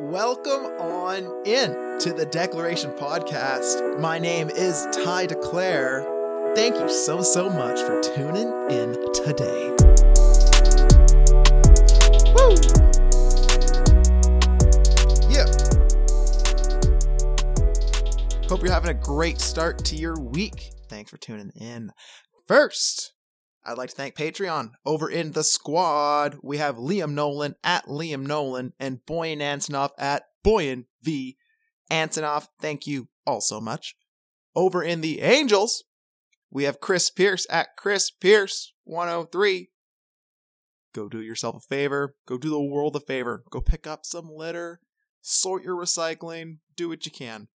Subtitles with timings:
[0.00, 4.00] Welcome on in to the Declaration Podcast.
[4.00, 6.56] My name is Ty DeClaire.
[6.56, 9.68] Thank you so, so much for tuning in today.
[12.32, 12.56] Woo!
[15.28, 15.44] Yeah.
[18.48, 20.70] Hope you're having a great start to your week.
[20.88, 21.92] Thanks for tuning in.
[22.48, 23.12] First,
[23.64, 24.72] I'd like to thank Patreon.
[24.86, 30.24] Over in the squad, we have Liam Nolan at Liam Nolan and Boyan Antonoff at
[30.44, 31.36] Boyan V.
[31.90, 32.48] Antonoff.
[32.60, 33.96] Thank you all so much.
[34.56, 35.84] Over in the Angels,
[36.50, 39.68] we have Chris Pierce at Chris Pierce 103.
[40.92, 42.16] Go do yourself a favor.
[42.26, 43.44] Go do the world a favor.
[43.50, 44.80] Go pick up some litter.
[45.20, 46.58] Sort your recycling.
[46.76, 47.48] Do what you can.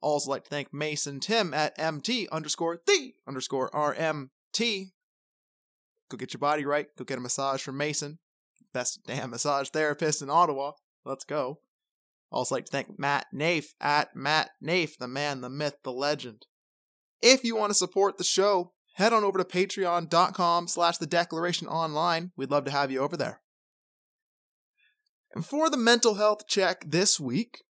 [0.00, 4.92] Also like to thank Mason Tim at MT underscore the underscore RM T.
[6.10, 6.86] Go get your body right.
[6.96, 8.18] Go get a massage from Mason.
[8.72, 10.72] Best damn massage therapist in Ottawa.
[11.04, 11.60] Let's go.
[12.30, 16.46] Also like to thank Matt Nafe at Matt Nafe, the man, the myth, the legend.
[17.22, 21.68] If you want to support the show, head on over to patreon.com slash the declaration
[21.68, 22.32] online.
[22.36, 23.40] We'd love to have you over there.
[25.34, 27.64] And for the mental health check this week,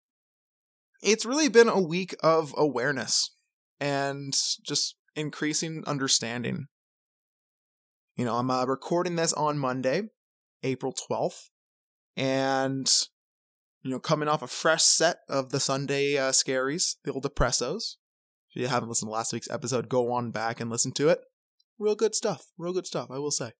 [1.02, 3.34] it's really been a week of awareness
[3.80, 4.32] and
[4.64, 6.66] just increasing understanding.
[8.16, 10.02] You know, I'm uh, recording this on Monday,
[10.62, 11.50] April 12th,
[12.16, 12.90] and,
[13.82, 17.96] you know, coming off a fresh set of the Sunday uh, scaries, the old Depressos.
[18.50, 21.20] If you haven't listened to last week's episode, go on back and listen to it.
[21.78, 22.46] Real good stuff.
[22.56, 23.52] Real good stuff, I will say.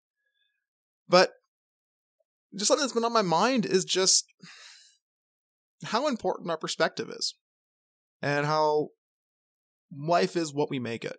[1.07, 1.31] But
[2.55, 4.25] just something that's been on my mind is just
[5.85, 7.35] how important our perspective is
[8.21, 8.89] and how
[9.95, 11.17] life is what we make it.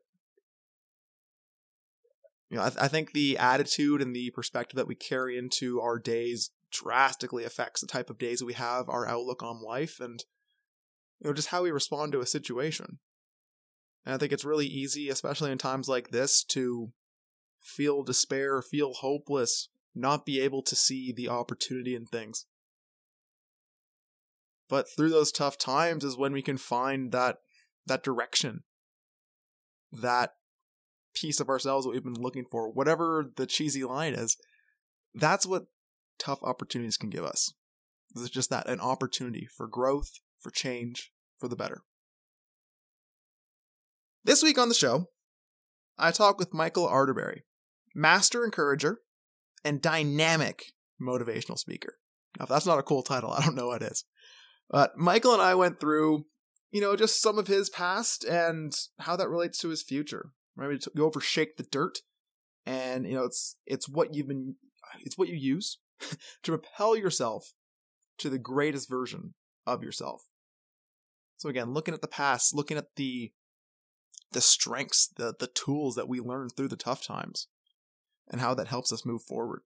[2.50, 5.80] You know, I, th- I think the attitude and the perspective that we carry into
[5.80, 10.24] our days drastically affects the type of days we have, our outlook on life, and
[11.20, 12.98] you know, just how we respond to a situation.
[14.04, 16.92] And I think it's really easy, especially in times like this, to
[17.60, 22.46] feel despair, feel hopeless, not be able to see the opportunity in things.
[24.69, 27.38] But through those tough times is when we can find that
[27.86, 28.62] that direction,
[29.92, 30.34] that
[31.15, 34.37] piece of ourselves that we've been looking for, whatever the cheesy line is.
[35.15, 35.65] That's what
[36.19, 37.53] tough opportunities can give us.
[38.15, 41.82] It's just that an opportunity for growth, for change, for the better.
[44.25, 45.06] This week on the show,
[45.97, 47.41] I talk with Michael Arterberry,
[47.94, 48.99] master encourager
[49.65, 51.94] and dynamic motivational speaker.
[52.38, 54.04] Now, if that's not a cool title, I don't know what is.
[54.69, 56.26] But Michael and I went through,
[56.70, 60.31] you know, just some of his past and how that relates to his future.
[60.56, 60.69] Right?
[60.69, 61.99] We go over shake the dirt,
[62.66, 64.56] and you know, it's it's what you've been,
[65.00, 65.78] it's what you use
[66.43, 67.53] to propel yourself
[68.19, 69.34] to the greatest version
[69.66, 70.25] of yourself.
[71.37, 73.33] So again, looking at the past, looking at the
[74.33, 77.49] the strengths, the the tools that we learned through the tough times,
[78.31, 79.62] and how that helps us move forward.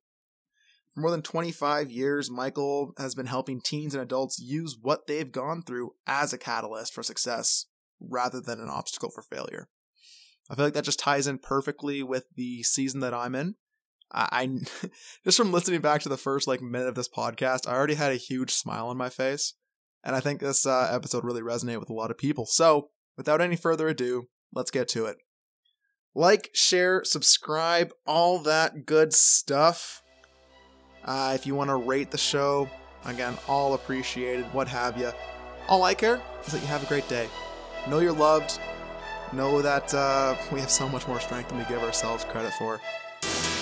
[0.95, 5.31] For more than 25 years, Michael has been helping teens and adults use what they've
[5.31, 7.67] gone through as a catalyst for success
[8.01, 9.69] rather than an obstacle for failure.
[10.51, 13.55] I feel like that just ties in perfectly with the season that I'm in.
[14.13, 14.89] I, I
[15.25, 18.13] just from listening back to the first like minute of this podcast, I already had
[18.13, 19.55] a huge smile on my face,
[20.03, 22.47] and I think this uh, episode really resonated with a lot of people.
[22.47, 25.17] So, without any further ado, let's get to it.
[26.15, 30.03] Like, share, subscribe, all that good stuff.
[31.05, 32.69] Uh, if you want to rate the show,
[33.05, 35.11] again, all appreciated, what have you.
[35.69, 37.29] All I care is that you have a great day.
[37.89, 38.61] Know you're loved.
[39.33, 42.81] Know that uh, we have so much more strength than we give ourselves credit for.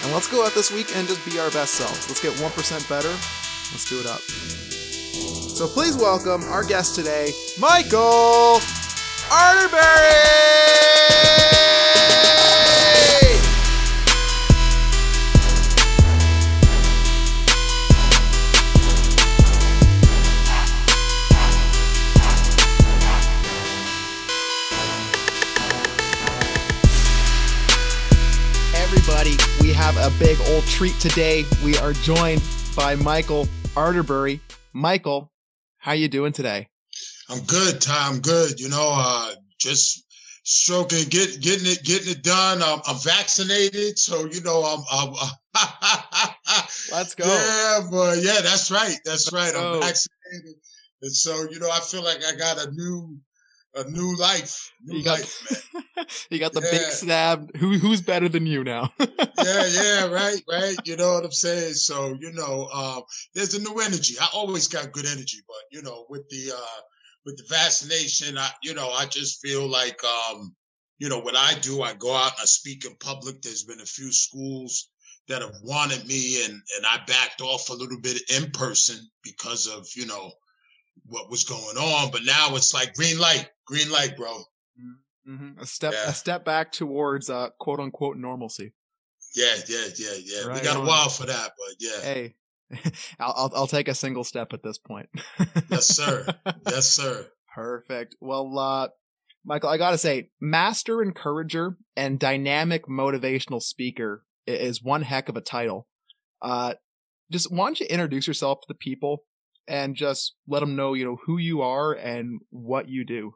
[0.05, 2.09] And let's go out this week and just be our best selves.
[2.09, 3.09] Let's get 1% better.
[3.09, 4.21] Let's do it up.
[4.21, 8.59] So please welcome our guest today, Michael
[9.31, 10.72] Arterberry!
[30.23, 31.45] Big old treat today.
[31.65, 32.45] We are joined
[32.77, 34.39] by Michael Arterberry.
[34.73, 35.33] Michael,
[35.79, 36.69] how you doing today?
[37.29, 38.07] I'm good, Ty.
[38.09, 38.61] I'm good.
[38.61, 40.05] You know, uh, just
[40.45, 42.63] stroking, get, getting it, getting it done.
[42.63, 44.85] I'm, I'm vaccinated, so you know, I'm.
[44.93, 45.13] I'm
[46.93, 47.25] Let's go.
[47.25, 48.99] Yeah, but yeah, that's right.
[49.05, 49.53] That's right.
[49.57, 50.55] I'm vaccinated,
[51.03, 53.19] and so you know, I feel like I got a new,
[53.75, 54.73] a new life.
[54.85, 55.67] New you got, life,
[55.97, 56.07] man.
[56.31, 56.71] you got the Yeah.
[56.71, 57.57] big stab.
[57.57, 58.93] Who who's better than you now?
[59.01, 60.79] yeah, yeah, right, right.
[60.85, 61.75] You know what I'm saying?
[61.75, 63.03] So, you know, um,
[63.35, 64.15] there's a new energy.
[64.21, 66.81] I always got good energy, but you know, with the uh
[67.25, 70.55] with the vaccination, I you know, I just feel like um,
[70.99, 73.43] you know, what I do, I go out and I speak in public.
[73.43, 74.89] There's been a few schools
[75.29, 79.67] that have wanted me and and I backed off a little bit in person because
[79.67, 80.33] of, you know,
[81.07, 82.11] what was going on.
[82.11, 84.43] But now it's like green light, green light, bro.
[85.29, 85.61] Mhm.
[85.61, 86.09] A step Yeah.
[86.09, 88.73] a step back towards uh, quote unquote normalcy.
[89.35, 90.47] Yeah, yeah, yeah, yeah.
[90.47, 90.85] Right we got on.
[90.85, 92.01] a while for that, but yeah.
[92.03, 92.35] Hey,
[93.21, 95.09] I'll, I'll I'll take a single step at this point.
[95.71, 96.27] Yes, sir.
[96.69, 97.29] yes, sir.
[97.55, 98.17] Perfect.
[98.21, 98.89] Well, uh,
[99.45, 105.41] Michael, I gotta say, master encourager and dynamic motivational speaker is one heck of a
[105.41, 105.87] title.
[106.41, 106.75] Uh,
[107.31, 109.25] just why don't you introduce yourself to the people
[109.69, 113.35] and just let them know, you know, who you are and what you do.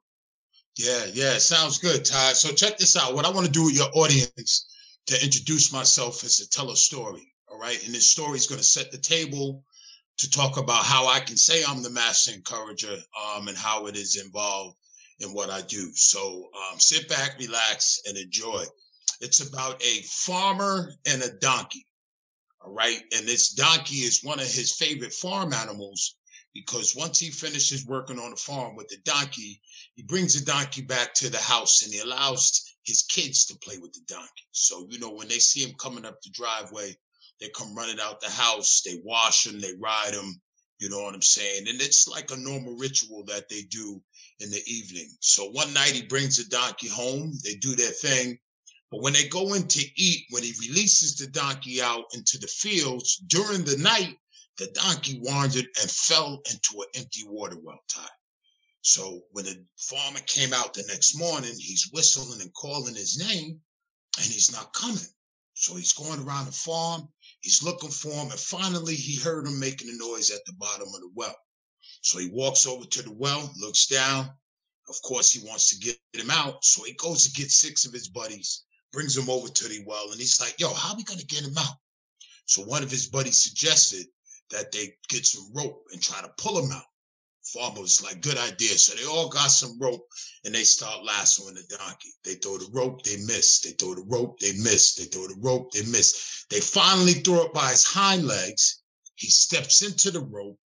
[0.76, 2.34] Yeah, yeah, sounds good, Ty.
[2.34, 3.14] So check this out.
[3.14, 4.66] What I want to do with your audience
[5.06, 7.32] to introduce myself is to tell a story.
[7.48, 7.82] All right.
[7.84, 9.64] And this story is going to set the table
[10.18, 12.96] to talk about how I can say I'm the master encourager
[13.34, 14.76] um, and how it is involved
[15.20, 15.90] in what I do.
[15.94, 18.64] So um, sit back, relax, and enjoy.
[19.20, 21.86] It's about a farmer and a donkey.
[22.66, 23.00] All right.
[23.16, 26.16] And this donkey is one of his favorite farm animals
[26.52, 29.60] because once he finishes working on the farm with the donkey,
[29.94, 33.78] he brings the donkey back to the house and he allows his kids to play
[33.78, 34.48] with the donkey.
[34.50, 36.96] So, you know, when they see him coming up the driveway,
[37.40, 40.40] they come running out the house, they wash him, they ride him,
[40.80, 41.68] you know what I'm saying?
[41.68, 44.02] And it's like a normal ritual that they do
[44.40, 45.08] in the evening.
[45.20, 48.38] So one night he brings the donkey home, they do their thing.
[48.90, 52.46] But when they go in to eat, when he releases the donkey out into the
[52.46, 54.16] fields during the night,
[54.58, 58.08] the donkey wandered and fell into an empty water well Ty.
[58.82, 63.60] So when the farmer came out the next morning, he's whistling and calling his name,
[64.16, 65.02] and he's not coming.
[65.54, 67.08] So he's going around the farm,
[67.40, 70.86] he's looking for him, and finally he heard him making a noise at the bottom
[70.88, 71.36] of the well.
[72.02, 74.30] So he walks over to the well, looks down.
[74.88, 76.64] Of course, he wants to get him out.
[76.64, 78.65] So he goes to get six of his buddies,
[78.96, 81.44] brings him over to the well, and he's like, Yo, how are we to get
[81.44, 81.76] him out?
[82.46, 84.06] So one of his buddies suggested
[84.50, 86.84] that they get some rope and try to pull him out.
[87.44, 88.78] Farmer was like, good idea.
[88.78, 90.08] So they all got some rope
[90.46, 92.08] and they start lassoing the donkey.
[92.24, 93.60] They throw the rope, they miss.
[93.60, 94.94] They throw the rope, they miss.
[94.94, 96.46] They throw the rope, they miss.
[96.48, 98.80] They finally throw it by his hind legs.
[99.16, 100.58] He steps into the rope.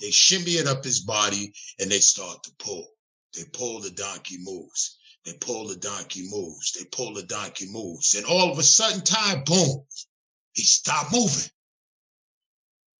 [0.00, 2.88] They shimmy it up his body and they start to pull.
[3.34, 4.98] They pull, the donkey moves.
[5.26, 6.70] They pull, the donkey moves.
[6.72, 8.14] They pull, the donkey moves.
[8.14, 9.84] And all of a sudden, time, boom,
[10.52, 11.50] he stopped moving.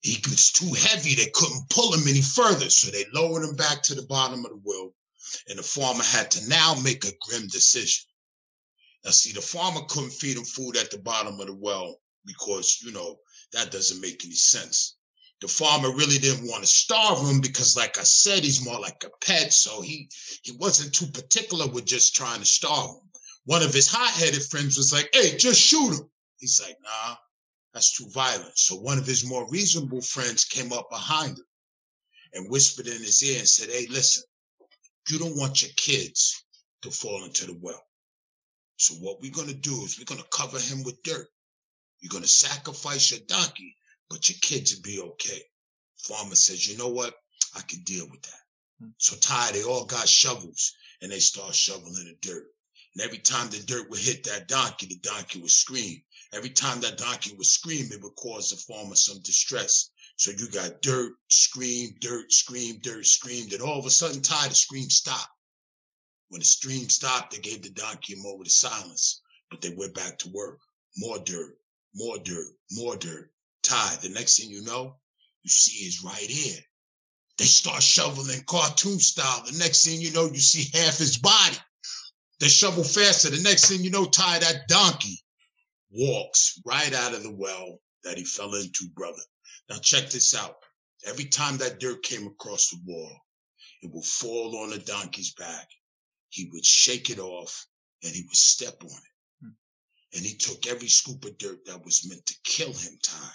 [0.03, 1.15] He was too heavy.
[1.15, 2.69] They couldn't pull him any further.
[2.69, 4.93] So they lowered him back to the bottom of the well.
[5.49, 8.05] And the farmer had to now make a grim decision.
[9.05, 12.83] Now, see, the farmer couldn't feed him food at the bottom of the well because,
[12.83, 13.21] you know,
[13.53, 14.97] that doesn't make any sense.
[15.41, 19.05] The farmer really didn't want to starve him because, like I said, he's more like
[19.05, 19.53] a pet.
[19.53, 20.09] So he,
[20.43, 23.11] he wasn't too particular with just trying to starve him.
[23.45, 26.11] One of his hot headed friends was like, hey, just shoot him.
[26.39, 27.17] He's like, nah,
[27.75, 28.57] that's too violent.
[28.59, 31.45] So one of his more reasonable friends came up behind him
[32.33, 34.25] and whispered in his ear and said, Hey, listen,
[35.11, 36.45] you don't want your kids
[36.83, 37.83] to fall into the well.
[38.79, 41.29] So what we're going to do is we're going to cover him with dirt.
[42.01, 43.77] You're going to sacrifice your donkey,
[44.09, 45.43] but your kids will be okay.
[45.99, 47.15] Farmer says, you know what?
[47.55, 48.41] I can deal with that.
[48.81, 48.91] Hmm.
[48.99, 52.47] So Ty, they all got shovels and they start shoveling the dirt.
[52.95, 56.03] And every time the dirt would hit that donkey, the donkey would scream.
[56.33, 59.91] Every time that donkey would scream, it would cause the farmer some distress.
[60.17, 63.49] So you got dirt, scream, dirt, scream, dirt, scream.
[63.49, 65.29] Then all of a sudden, Ty, the scream stopped.
[66.29, 69.21] When the stream stopped, they gave the donkey a moment of silence,
[69.51, 70.59] but they went back to work.
[70.97, 71.59] More dirt,
[71.95, 73.31] more dirt, more dirt.
[73.67, 74.97] Ty, the next thing you know,
[75.43, 76.59] you see his right ear.
[77.37, 79.43] They start shoveling cartoon style.
[79.45, 81.57] The next thing you know, you see half his body.
[82.39, 83.29] They shovel faster.
[83.29, 85.21] The next thing you know, Ty, that donkey
[85.91, 89.23] walks right out of the well that he fell into, brother.
[89.69, 90.57] Now check this out.
[91.05, 93.21] Every time that dirt came across the wall,
[93.83, 95.69] it would fall on the donkey's back.
[96.29, 97.67] He would shake it off
[98.05, 99.43] and he would step on it.
[99.43, 99.51] Hmm.
[100.15, 103.33] And he took every scoop of dirt that was meant to kill him, Ty,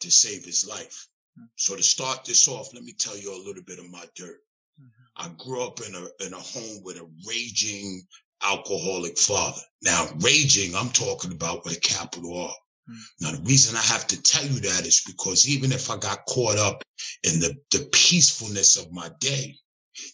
[0.00, 1.08] to save his life.
[1.38, 1.44] Hmm.
[1.56, 4.40] So to start this off, let me tell you a little bit of my dirt.
[4.80, 5.24] Mm-hmm.
[5.24, 8.06] I grew up in a in a home with a raging
[8.42, 9.62] alcoholic father.
[9.82, 12.54] Now, raging, I'm talking about with a capital R.
[12.88, 12.94] Hmm.
[13.20, 16.26] Now, the reason I have to tell you that is because even if I got
[16.26, 16.82] caught up
[17.24, 19.56] in the, the peacefulness of my day,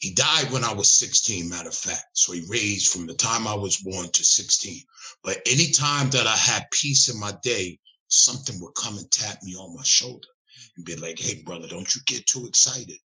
[0.01, 2.07] He died when I was 16, matter of fact.
[2.15, 4.81] So he raised from the time I was born to 16.
[5.25, 7.79] But anytime that I had peace in my day,
[8.12, 10.28] something would come and tap me on my shoulder
[10.76, 12.99] and be like, hey, brother, don't you get too excited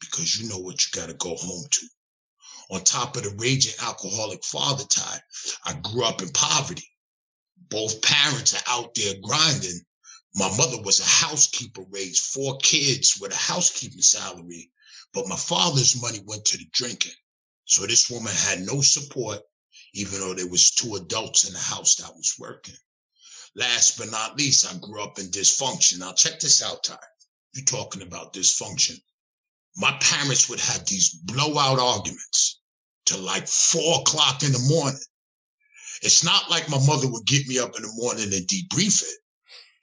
[0.00, 1.86] because you know what you got to go home to.
[2.70, 5.20] On top of the raging alcoholic father Ty,
[5.64, 6.88] I grew up in poverty.
[7.68, 9.80] Both parents are out there grinding.
[10.34, 14.72] My mother was a housekeeper, raised four kids with a housekeeping salary,
[15.12, 17.12] but my father's money went to the drinking.
[17.64, 19.40] So this woman had no support,
[19.94, 22.74] even though there was two adults in the house that was working.
[23.54, 25.98] Last but not least, I grew up in dysfunction.
[25.98, 26.96] Now check this out, Ty.
[27.54, 28.98] You're talking about dysfunction.
[29.76, 32.60] My parents would have these blowout arguments
[33.04, 35.00] till like four o'clock in the morning.
[36.02, 39.18] It's not like my mother would get me up in the morning and debrief it.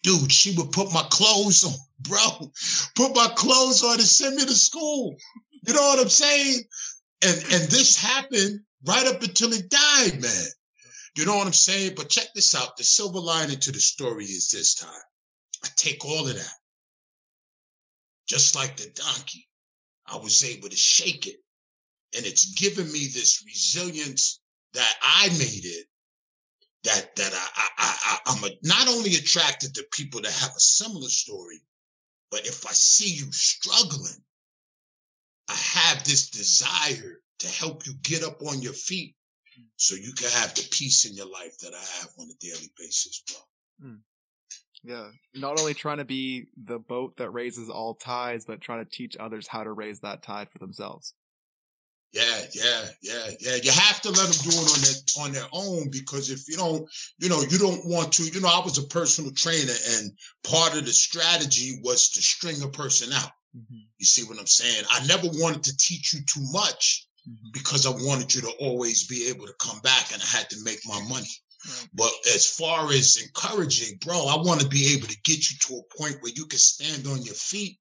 [0.01, 2.51] Dude, she would put my clothes on, bro.
[2.95, 5.15] Put my clothes on and send me to school.
[5.67, 6.61] You know what I'm saying?
[7.21, 10.47] And and this happened right up until he died, man.
[11.15, 11.93] You know what I'm saying?
[11.95, 12.77] But check this out.
[12.77, 15.01] The silver lining to the story is this time.
[15.63, 16.53] I take all of that.
[18.27, 19.47] Just like the donkey,
[20.05, 21.37] I was able to shake it.
[22.15, 24.39] And it's given me this resilience
[24.73, 25.85] that I made it.
[26.85, 30.59] That that I, I, I I'm a, not only attracted to people that have a
[30.59, 31.61] similar story,
[32.31, 34.23] but if I see you struggling,
[35.49, 39.15] I have this desire to help you get up on your feet
[39.77, 42.71] so you can have the peace in your life that I have on a daily
[42.77, 43.89] basis, bro.
[43.89, 43.99] Mm.
[44.83, 45.09] Yeah.
[45.35, 49.17] Not only trying to be the boat that raises all tides, but trying to teach
[49.19, 51.13] others how to raise that tide for themselves.
[52.11, 53.55] Yeah, yeah, yeah, yeah.
[53.61, 56.57] You have to let them do it on their on their own because if you
[56.57, 56.89] don't,
[57.19, 58.23] you know, you don't want to.
[58.23, 60.11] You know, I was a personal trainer, and
[60.43, 63.31] part of the strategy was to string a person out.
[63.55, 63.81] Mm-hmm.
[63.99, 64.85] You see what I'm saying?
[64.89, 67.49] I never wanted to teach you too much mm-hmm.
[67.53, 70.63] because I wanted you to always be able to come back and I had to
[70.63, 71.29] make my money.
[71.67, 71.89] Right.
[71.93, 75.75] But as far as encouraging, bro, I want to be able to get you to
[75.75, 77.77] a point where you can stand on your feet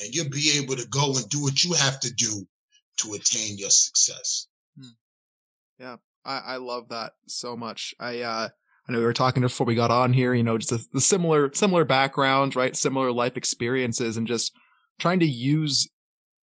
[0.00, 2.46] and you'll be able to go and do what you have to do
[2.98, 4.46] to attain your success.
[4.78, 4.88] Hmm.
[5.78, 7.94] Yeah, I, I love that so much.
[7.98, 8.48] I uh
[8.86, 11.00] I know we were talking before we got on here, you know, just the, the
[11.00, 12.76] similar similar backgrounds, right?
[12.76, 14.52] Similar life experiences and just
[14.98, 15.88] trying to use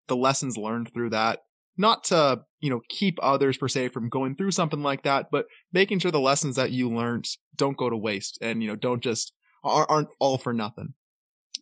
[0.07, 1.41] the lessons learned through that
[1.81, 5.45] not to you know keep others per se from going through something like that but
[5.73, 9.03] making sure the lessons that you learned don't go to waste and you know don't
[9.03, 9.33] just
[9.63, 10.93] aren't all for nothing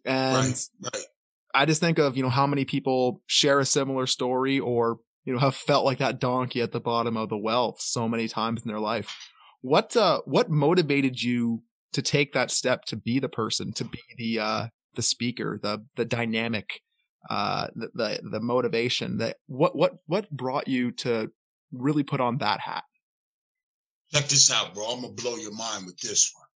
[0.06, 1.04] and right, right.
[1.56, 5.34] i just think of you know how many people share a similar story or you
[5.34, 8.62] know have felt like that donkey at the bottom of the well so many times
[8.62, 9.16] in their life
[9.62, 14.00] what uh what motivated you to take that step to be the person to be
[14.18, 16.82] the uh the speaker the the dynamic
[17.30, 21.32] uh, the, the, the motivation that what what what brought you to
[21.72, 22.84] really put on that hat?
[24.14, 24.86] Check this out, bro.
[24.86, 26.48] I'm gonna blow your mind with this one.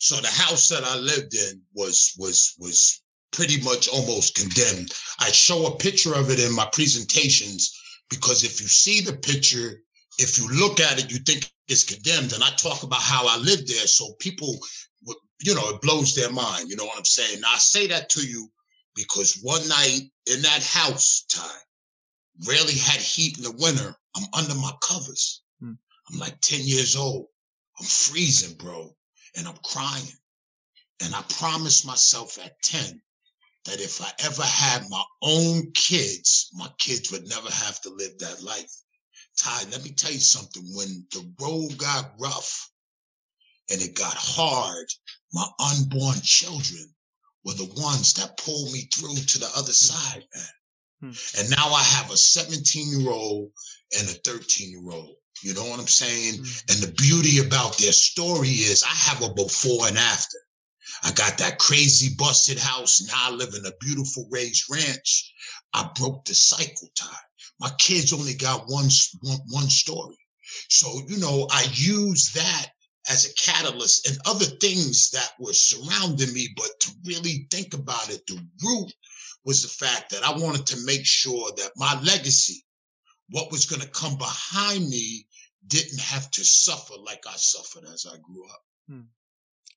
[0.00, 4.92] So the house that I lived in was was was pretty much almost condemned.
[5.20, 7.78] I show a picture of it in my presentations
[8.10, 9.82] because if you see the picture,
[10.18, 12.32] if you look at it, you think it's condemned.
[12.32, 13.86] And I talk about how I lived there.
[13.86, 14.58] So people,
[15.42, 16.70] you know, it blows their mind.
[16.70, 17.40] You know what I'm saying?
[17.40, 18.50] Now I say that to you
[18.98, 21.62] because one night in that house time,
[22.48, 23.96] rarely had heat in the winter.
[24.16, 25.42] I'm under my covers.
[25.60, 25.74] Hmm.
[26.10, 27.26] I'm like 10 years old.
[27.78, 28.92] I'm freezing, bro,
[29.36, 30.12] and I'm crying.
[31.00, 33.00] And I promised myself at 10
[33.66, 38.18] that if I ever had my own kids, my kids would never have to live
[38.18, 38.74] that life.
[39.36, 40.64] Ty, let me tell you something.
[40.74, 42.68] When the road got rough
[43.70, 44.86] and it got hard,
[45.32, 46.92] my unborn children
[47.44, 50.44] were the ones that pulled me through to the other side, man.
[51.00, 51.40] Hmm.
[51.40, 53.52] And now I have a 17 year old
[53.98, 55.14] and a 13 year old.
[55.42, 56.34] You know what I'm saying?
[56.34, 56.42] Hmm.
[56.70, 60.38] And the beauty about their story is I have a before and after.
[61.04, 63.02] I got that crazy busted house.
[63.06, 65.32] Now I live in a beautiful raised ranch.
[65.72, 67.24] I broke the cycle time.
[67.60, 68.88] My kids only got one,
[69.20, 70.18] one, one story.
[70.68, 72.70] So, you know, I use that
[73.08, 76.48] as a catalyst and other things that were surrounding me.
[76.56, 78.92] But to really think about it, the root
[79.44, 82.64] was the fact that I wanted to make sure that my legacy,
[83.30, 85.26] what was going to come behind me,
[85.66, 88.62] didn't have to suffer like I suffered as I grew up.
[88.88, 89.00] Hmm.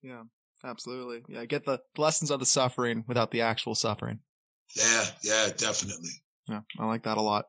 [0.01, 0.23] Yeah,
[0.63, 1.23] absolutely.
[1.27, 4.19] Yeah, get the lessons of the suffering without the actual suffering.
[4.75, 6.11] Yeah, yeah, definitely.
[6.47, 7.45] Yeah, I like that a lot.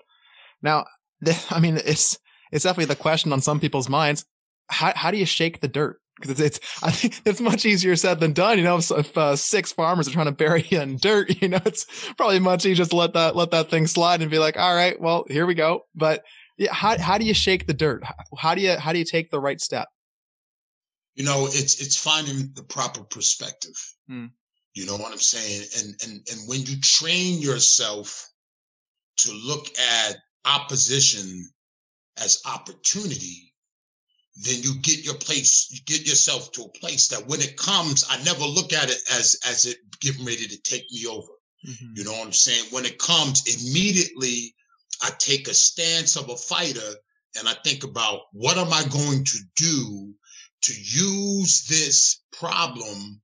[0.61, 0.87] Now,
[1.51, 2.19] I mean, it's
[2.51, 4.27] it's definitely the question on some people's minds
[4.73, 6.03] how how do you shake the dirt?
[6.23, 8.59] because it's, it's I think it's much easier said than done.
[8.59, 11.49] You know, if, if uh, six farmers are trying to bury you in dirt, you
[11.49, 11.87] know, it's
[12.17, 14.99] probably much easier just let that let that thing slide and be like, all right,
[15.01, 15.87] well, here we go.
[15.95, 16.25] But
[16.57, 18.03] yeah, how how do you shake the dirt?
[18.39, 19.89] How do you how do you take the right step?
[21.15, 23.75] You know, it's it's finding the proper perspective.
[24.09, 24.27] Hmm.
[24.75, 25.67] You know what I'm saying?
[25.79, 28.29] And and and when you train yourself
[29.19, 31.49] to look at opposition
[32.19, 33.52] as opportunity,
[34.37, 38.05] then you get your place, you get yourself to a place that when it comes,
[38.09, 41.33] I never look at it as as it getting ready to take me over.
[41.67, 41.93] Mm-hmm.
[41.97, 42.67] You know what I'm saying?
[42.71, 44.55] When it comes, immediately
[45.03, 46.95] I take a stance of a fighter
[47.39, 50.15] and I think about what am I going to do
[50.63, 53.21] to use this problem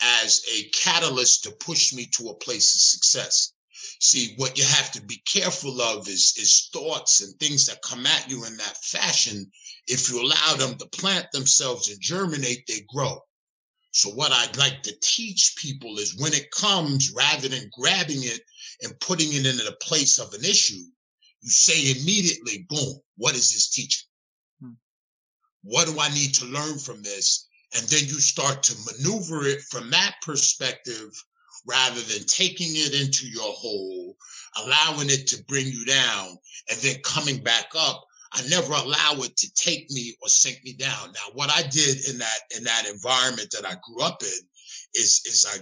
[0.00, 3.52] as a catalyst to push me to a place of success.
[4.00, 8.06] See, what you have to be careful of is, is thoughts and things that come
[8.06, 9.50] at you in that fashion.
[9.88, 13.20] If you allow them to plant themselves and germinate, they grow.
[13.92, 18.40] So what I'd like to teach people is when it comes, rather than grabbing it
[18.82, 20.84] and putting it into the place of an issue,
[21.40, 24.06] you say immediately, boom, what is this teaching?
[24.60, 24.72] Hmm.
[25.62, 27.46] What do I need to learn from this?
[27.74, 31.10] And then you start to maneuver it from that perspective
[31.66, 34.16] rather than taking it into your hole,
[34.56, 36.38] allowing it to bring you down,
[36.70, 38.04] and then coming back up.
[38.32, 41.12] I never allow it to take me or sink me down.
[41.12, 44.48] Now, what I did in that in that environment that I grew up in
[44.94, 45.58] is is I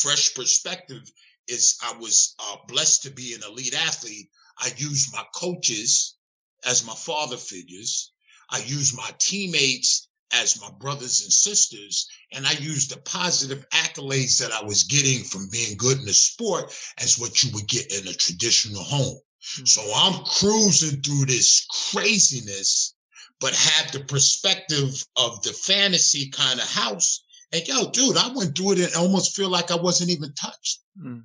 [0.00, 1.02] fresh perspective
[1.48, 4.30] is I was uh, blessed to be an elite athlete.
[4.58, 6.16] I used my coaches
[6.64, 8.12] as my father figures.
[8.50, 12.08] I used my teammates as my brothers and sisters.
[12.32, 16.12] And I used the positive accolades that I was getting from being good in the
[16.12, 19.18] sport as what you would get in a traditional home.
[19.44, 19.64] Mm-hmm.
[19.66, 22.94] So I'm cruising through this craziness,
[23.40, 27.22] but have the perspective of the fantasy kind of house.
[27.52, 30.80] And yo, dude, I went through it and almost feel like I wasn't even touched.
[30.98, 31.24] Mm.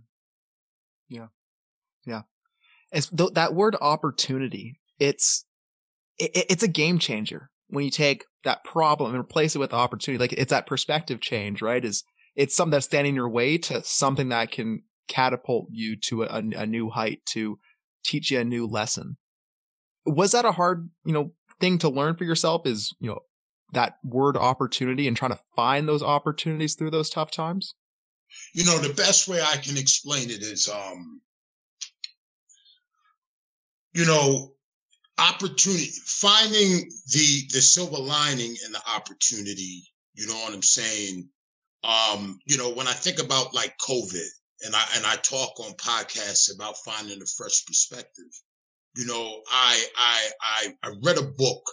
[1.07, 1.27] Yeah.
[2.05, 2.21] Yeah.
[2.91, 4.79] It's th- that word opportunity.
[4.99, 5.45] It's,
[6.17, 10.19] it, it's a game changer when you take that problem and replace it with opportunity.
[10.19, 11.83] Like it's that perspective change, right?
[11.83, 12.03] Is
[12.35, 16.37] it's something that's standing in your way to something that can catapult you to a,
[16.37, 17.59] a new height, to
[18.03, 19.17] teach you a new lesson.
[20.05, 22.65] Was that a hard, you know, thing to learn for yourself?
[22.65, 23.19] Is you know
[23.73, 27.75] that word opportunity and trying to find those opportunities through those tough times?
[28.53, 31.21] You know, the best way I can explain it is, um,
[33.93, 34.53] you know,
[35.19, 39.83] opportunity finding the the silver lining in the opportunity
[40.13, 41.27] you know what i'm saying
[41.83, 44.27] um you know when i think about like covid
[44.63, 48.31] and i and i talk on podcasts about finding a fresh perspective
[48.95, 51.63] you know i i i, I read a book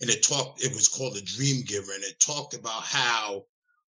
[0.00, 3.44] and it talked it was called the dream giver and it talked about how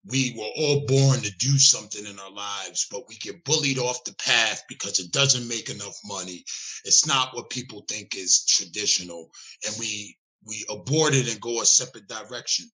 [0.06, 4.04] we were all born to do something in our lives, but we get bullied off
[4.06, 6.44] the path because it doesn't make enough money.
[6.86, 9.30] It's not what people think is traditional,
[9.68, 12.70] and we we abort it and go a separate direction.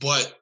[0.00, 0.38] But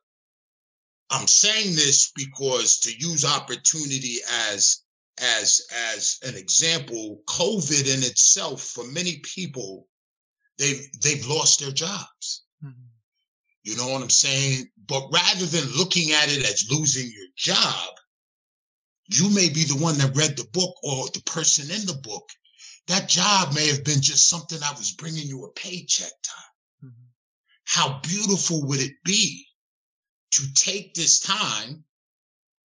[1.12, 4.16] I'm saying this because to use opportunity
[4.50, 4.82] as
[5.20, 5.60] as
[5.94, 9.88] as an example, COVID in itself for many people,
[10.58, 12.44] they've they've lost their jobs.
[12.64, 12.86] Mm-hmm.
[13.64, 14.70] You know what I'm saying?
[14.86, 17.90] But rather than looking at it as losing your job,
[19.08, 22.28] you may be the one that read the book or the person in the book.
[22.88, 26.90] That job may have been just something I was bringing you a paycheck time.
[26.90, 27.04] Mm-hmm.
[27.66, 29.46] How beautiful would it be
[30.32, 31.84] to take this time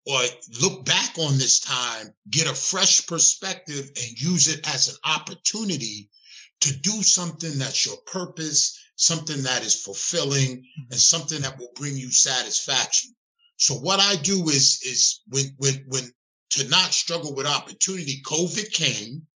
[0.06, 0.22] or
[0.62, 6.10] look back on this time, get a fresh perspective and use it as an opportunity
[6.62, 10.92] to do something that's your purpose, something that is fulfilling mm-hmm.
[10.92, 13.14] and something that will bring you satisfaction.
[13.58, 16.12] So what I do is is when when when
[16.52, 19.28] to not struggle with opportunity, COVID came.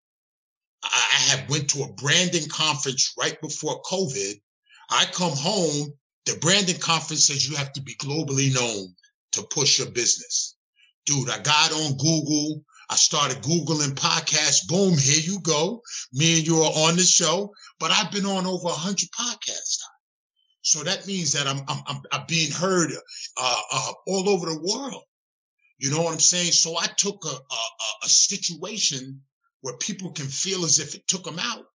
[0.84, 4.42] I had went to a branding conference right before COVID.
[4.90, 5.94] I come home,
[6.26, 8.94] the branding conference says you have to be globally known
[9.32, 10.56] to push your business.
[11.06, 12.64] Dude, I got on Google.
[12.90, 14.68] I started Googling podcasts.
[14.68, 15.82] Boom, here you go.
[16.14, 19.80] Me and you are on the show, but I've been on over 100 podcasts.
[20.62, 22.92] So that means that I'm, I'm, I'm being heard
[23.38, 25.04] uh, uh, all over the world.
[25.80, 26.52] You know what I'm saying?
[26.52, 27.62] So I took a, a,
[28.04, 29.20] a situation
[29.62, 31.66] where people can feel as if it took them out.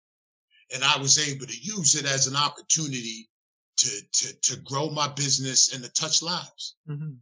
[0.72, 3.28] And I was able to use it as an opportunity
[3.76, 6.76] to, to, to grow my business and to touch lives.
[6.88, 7.12] Mm-hmm.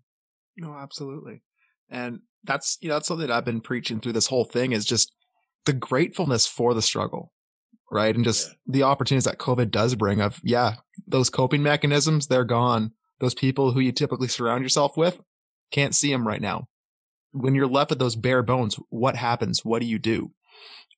[0.58, 1.42] No, absolutely.
[1.90, 4.84] And that's you know that's something that I've been preaching through this whole thing is
[4.84, 5.12] just
[5.64, 7.32] the gratefulness for the struggle,
[7.90, 8.14] right?
[8.14, 8.54] And just yeah.
[8.66, 12.92] the opportunities that COVID does bring of yeah, those coping mechanisms they're gone.
[13.20, 15.20] those people who you typically surround yourself with
[15.70, 16.68] can't see them right now.
[17.32, 19.64] When you're left with those bare bones, what happens?
[19.64, 20.32] What do you do?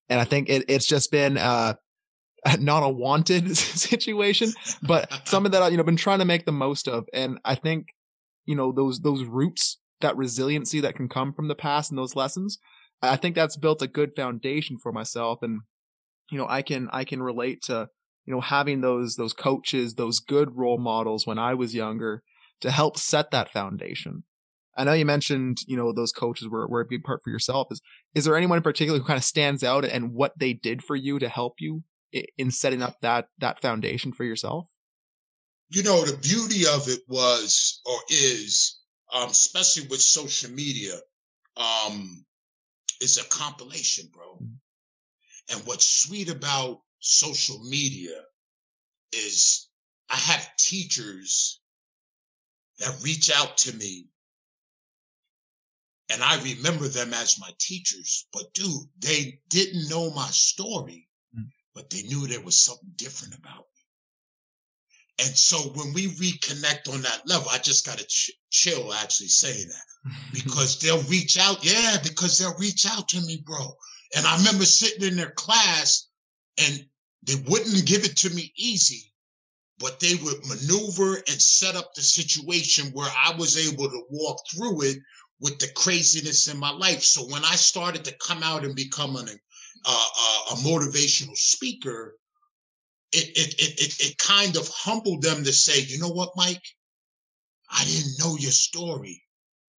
[0.08, 1.74] And I think it, it's just been uh,
[2.60, 6.52] not a wanted situation, but something that I, you know, been trying to make the
[6.52, 7.06] most of.
[7.12, 7.88] And I think,
[8.44, 12.14] you know, those, those roots, that resiliency that can come from the past and those
[12.14, 12.58] lessons,
[13.02, 15.38] I think that's built a good foundation for myself.
[15.42, 15.60] And,
[16.30, 17.88] you know, I can, I can relate to,
[18.26, 22.22] you know, having those, those coaches, those good role models when I was younger
[22.60, 24.24] to help set that foundation.
[24.76, 27.68] I know you mentioned, you know, those coaches were, were a big part for yourself.
[27.70, 27.80] Is,
[28.14, 30.96] is there anyone in particular who kind of stands out and what they did for
[30.96, 31.82] you to help you
[32.38, 34.70] in setting up that, that foundation for yourself?
[35.68, 38.78] You know, the beauty of it was, or is,
[39.12, 40.94] um, especially with social media,
[41.56, 42.24] um,
[43.00, 44.34] is a compilation, bro.
[44.34, 45.54] Mm-hmm.
[45.54, 48.22] And what's sweet about social media
[49.12, 49.68] is
[50.10, 51.60] I have teachers
[52.78, 54.06] that reach out to me
[56.08, 58.26] and I remember them as my teachers.
[58.32, 61.08] But dude, they didn't know my story.
[61.76, 65.26] But they knew there was something different about me.
[65.26, 69.28] And so when we reconnect on that level, I just got to ch- chill actually
[69.28, 71.62] saying that because they'll reach out.
[71.62, 73.76] Yeah, because they'll reach out to me, bro.
[74.16, 76.08] And I remember sitting in their class
[76.58, 76.84] and
[77.22, 79.12] they wouldn't give it to me easy,
[79.78, 84.38] but they would maneuver and set up the situation where I was able to walk
[84.50, 84.98] through it
[85.40, 87.02] with the craziness in my life.
[87.02, 89.28] So when I started to come out and become an,
[89.86, 92.16] uh, a motivational speaker,
[93.12, 96.64] it, it, it, it, it kind of humbled them to say, you know what, Mike?
[97.70, 99.22] I didn't know your story,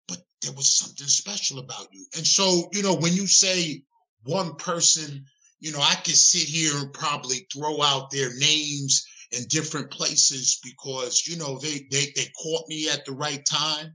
[0.09, 2.07] but there was something special about you.
[2.16, 3.83] And so, you know, when you say
[4.25, 5.25] one person,
[5.61, 10.61] you know, I could sit here and probably throw out their names in different places
[10.62, 13.95] because, you know, they, they, they caught me at the right time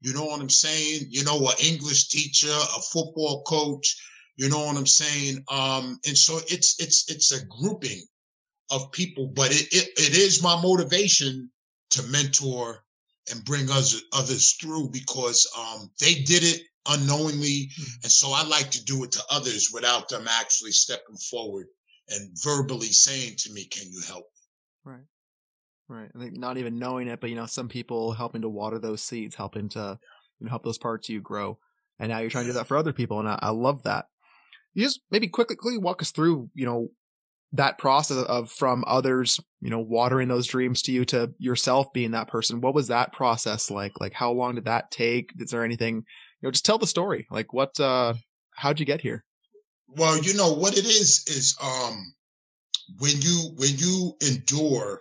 [0.00, 1.08] you know what I'm saying?
[1.10, 3.96] You know, an English teacher, a football coach.
[4.40, 5.44] You know what I'm saying?
[5.50, 8.00] Um, and so it's it's it's a grouping
[8.70, 11.50] of people, but it it, it is my motivation
[11.90, 12.82] to mentor
[13.30, 18.00] and bring others others through because um, they did it unknowingly, mm-hmm.
[18.02, 21.66] and so I like to do it to others without them actually stepping forward
[22.08, 24.24] and verbally saying to me, "Can you help?"
[24.86, 25.04] Right.
[25.86, 26.10] Right.
[26.16, 29.02] I think not even knowing it, but you know, some people helping to water those
[29.02, 29.98] seeds, helping to
[30.38, 31.58] you know, help those parts you grow.
[31.98, 33.20] And now you're trying to do that for other people.
[33.20, 34.06] And I, I love that.
[34.74, 36.88] You just maybe quickly, walk us through, you know,
[37.52, 42.12] that process of from others, you know, watering those dreams to you to yourself being
[42.12, 42.60] that person.
[42.60, 44.00] What was that process like?
[44.00, 45.32] Like how long did that take?
[45.38, 46.02] Is there anything, you
[46.42, 47.26] know, just tell the story.
[47.30, 48.14] Like what, uh,
[48.54, 49.24] how'd you get here?
[49.88, 52.14] Well, you know, what it is, is, um,
[52.98, 55.00] when you, when you endure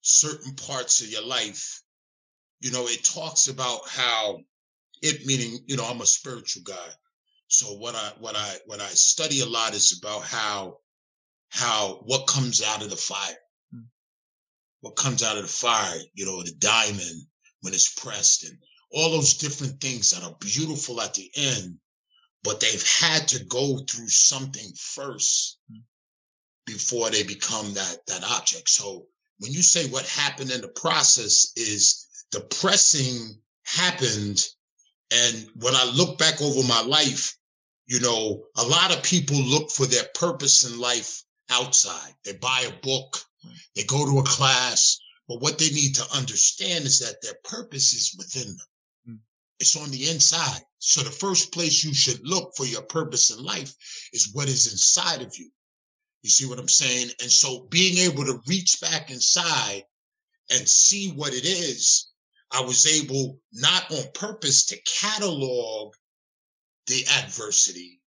[0.00, 1.82] certain parts of your life,
[2.60, 4.40] you know, it talks about how
[5.02, 6.88] it meaning, you know, I'm a spiritual guy.
[7.48, 10.78] So what I what I what I study a lot is about how
[11.48, 13.38] how what comes out of the fire.
[13.72, 13.82] Hmm.
[14.80, 17.22] What comes out of the fire, you know, the diamond
[17.60, 18.58] when it's pressed and
[18.92, 21.78] all those different things that are beautiful at the end,
[22.42, 25.78] but they've had to go through something first hmm.
[26.66, 28.68] before they become that that object.
[28.68, 29.06] So
[29.38, 34.46] when you say what happened in the process is the pressing happened.
[35.10, 37.36] And when I look back over my life,
[37.86, 42.12] you know, a lot of people look for their purpose in life outside.
[42.24, 43.18] They buy a book,
[43.74, 47.92] they go to a class, but what they need to understand is that their purpose
[47.94, 48.66] is within them.
[49.08, 49.18] Mm.
[49.60, 50.60] It's on the inside.
[50.78, 53.74] So the first place you should look for your purpose in life
[54.12, 55.50] is what is inside of you.
[56.22, 57.10] You see what I'm saying?
[57.22, 59.84] And so being able to reach back inside
[60.50, 62.08] and see what it is,
[62.52, 65.94] I was able, not on purpose, to catalog
[66.86, 68.00] the adversity.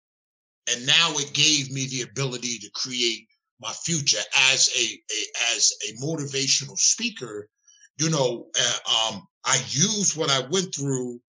[0.71, 3.27] And now it gave me the ability to create
[3.59, 4.21] my future
[4.51, 7.49] as a, a as a motivational speaker.
[7.97, 11.19] You know, uh, um, I use what I went through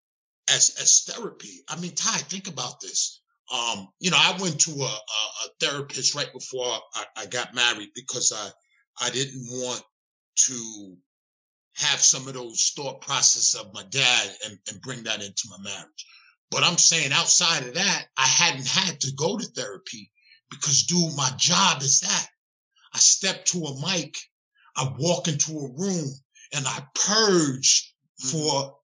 [0.49, 1.64] as as therapy.
[1.68, 3.20] I mean, Ty, think about this.
[3.53, 7.53] Um, you know, I went to a, a, a therapist right before I, I, got
[7.53, 8.51] married because I
[9.05, 9.83] I didn't want
[10.46, 10.96] to
[11.81, 15.57] have some of those thought process of my dad and, and bring that into my
[15.62, 16.07] marriage.
[16.51, 20.11] But I'm saying outside of that, I hadn't had to go to therapy
[20.51, 22.27] because, dude, my job is that.
[22.93, 24.16] I step to a mic,
[24.77, 26.11] I walk into a room,
[26.53, 28.38] and I purge mm-hmm.
[28.38, 28.77] for,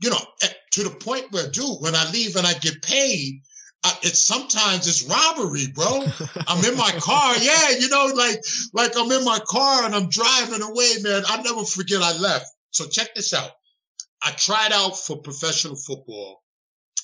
[0.00, 0.24] you know,
[0.72, 3.42] to the point where, dude, when I leave and I get paid,
[3.86, 6.06] I, it's sometimes it's robbery, bro.
[6.48, 10.08] I'm in my car, yeah, you know, like like I'm in my car and I'm
[10.08, 11.22] driving away, man.
[11.28, 12.46] I never forget I left.
[12.70, 13.52] So check this out.
[14.22, 16.42] I tried out for professional football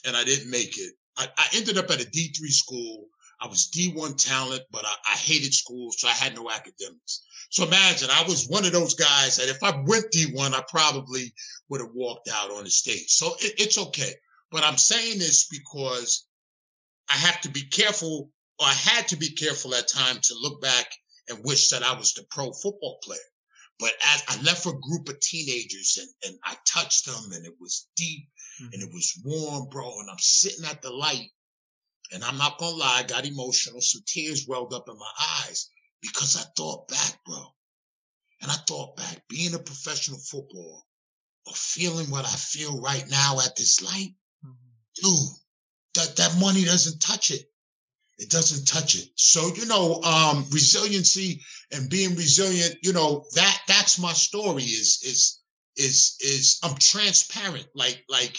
[0.05, 0.93] and I didn't make it.
[1.17, 3.07] I, I ended up at a D3 school.
[3.41, 7.23] I was D1 talent, but I, I hated school, so I had no academics.
[7.51, 11.33] So imagine I was one of those guys that if I went D1, I probably
[11.69, 13.11] would have walked out on the stage.
[13.11, 14.15] So it, it's okay.
[14.51, 16.27] But I'm saying this because
[17.13, 20.63] I have to be careful, or I had to be careful at times to look
[20.63, 20.91] back
[21.29, 23.21] and wish that I was the pro football player.
[23.79, 27.55] But as I left a group of teenagers and, and I touched them and it
[27.61, 28.29] was deep
[28.61, 28.73] mm-hmm.
[28.73, 30.01] and it was warm, bro.
[30.01, 31.31] And I'm sitting at the light
[32.13, 33.81] and I'm not gonna lie, I got emotional.
[33.81, 35.11] Some tears welled up in my
[35.45, 35.69] eyes
[36.01, 37.45] because I thought back, bro.
[38.41, 40.81] And I thought back being a professional footballer
[41.47, 44.15] or feeling what I feel right now at this light.
[44.45, 45.03] Mm-hmm.
[45.03, 45.37] Dude,
[45.95, 47.45] that, that money doesn't touch it.
[48.19, 49.09] It doesn't touch it.
[49.17, 55.01] So, you know, um, resiliency and being resilient, you know, that that's my story is
[55.03, 55.41] is
[55.77, 57.67] is is I'm transparent.
[57.75, 58.39] Like, like,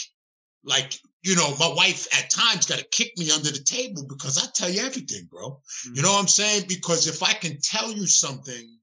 [0.64, 4.38] like, you know, my wife at times got to kick me under the table because
[4.38, 5.50] I tell you everything, bro.
[5.50, 5.96] Mm-hmm.
[5.96, 6.66] You know what I'm saying?
[6.68, 8.78] Because if I can tell you something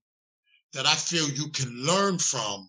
[0.72, 2.68] that I feel you can learn from,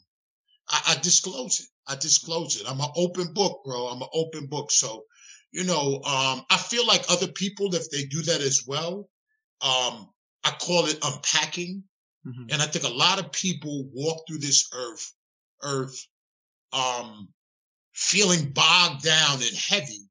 [0.69, 1.67] I, I disclose it.
[1.87, 2.69] I disclose it.
[2.69, 3.87] I'm an open book, bro.
[3.87, 4.71] I'm an open book.
[4.71, 5.03] So
[5.51, 9.09] you know, um, I feel like other people, if they do that as well,
[9.61, 10.09] um,
[10.43, 11.83] I call it unpacking.
[12.25, 12.45] Mm-hmm.
[12.51, 15.13] And I think a lot of people walk through this earth,
[15.63, 16.07] earth,
[16.71, 17.29] um,
[17.93, 20.07] feeling bogged down and heavy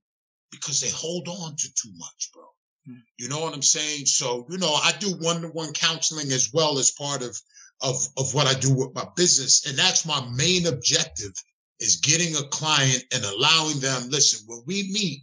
[0.50, 2.42] because they hold on to too much, bro.
[2.88, 3.00] Mm-hmm.
[3.18, 4.06] You know what I'm saying?
[4.06, 7.40] So, you know, I do one-to-one counseling as well as part of,
[7.80, 9.66] of, of what I do with my business.
[9.66, 11.32] And that's my main objective
[11.78, 15.22] is getting a client and allowing them, listen, when we meet,